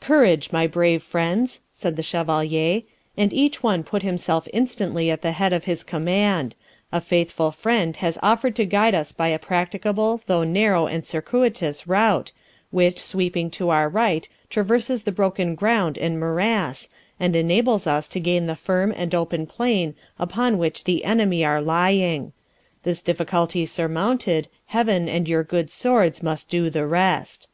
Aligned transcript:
'Courage, 0.00 0.52
my 0.52 0.66
brave 0.66 1.02
friends!' 1.02 1.60
said 1.70 1.96
the 1.96 2.02
Chevalier, 2.02 2.80
'and 3.14 3.30
each 3.30 3.62
one 3.62 3.84
put 3.84 4.02
himself 4.02 4.48
instantly 4.54 5.10
at 5.10 5.20
the 5.20 5.32
head 5.32 5.52
of 5.52 5.64
his 5.64 5.82
command; 5.84 6.56
a 6.90 6.98
faithful 6.98 7.50
friend 7.50 7.94
[Footnote: 7.96 8.00
See 8.00 8.06
Note 8.06 8.14
7.] 8.14 8.22
has 8.22 8.32
offered 8.38 8.56
to 8.56 8.64
guide 8.64 8.94
us 8.94 9.12
by 9.12 9.28
a 9.28 9.38
practicable, 9.38 10.22
though 10.24 10.44
narrow 10.44 10.86
and 10.86 11.04
circuitous, 11.04 11.86
route, 11.86 12.32
which, 12.70 12.98
sweeping 12.98 13.50
to 13.50 13.68
our 13.68 13.90
right, 13.90 14.26
traverses 14.48 15.02
the 15.02 15.12
broken 15.12 15.54
ground 15.54 15.98
and 15.98 16.18
morass, 16.18 16.88
and 17.20 17.36
enables 17.36 17.86
us 17.86 18.08
to 18.08 18.18
gain 18.18 18.46
the 18.46 18.56
firm 18.56 18.94
and 18.96 19.14
open 19.14 19.46
plain 19.46 19.94
upon 20.18 20.56
which 20.56 20.84
the 20.84 21.04
enemy 21.04 21.44
are 21.44 21.60
lying. 21.60 22.32
This 22.84 23.02
difficulty 23.02 23.66
surmounted, 23.66 24.48
Heaven 24.68 25.06
and 25.06 25.28
your 25.28 25.44
good 25.44 25.70
swords 25.70 26.22
must 26.22 26.48
do 26.48 26.70
the 26.70 26.86
rest.' 26.86 27.48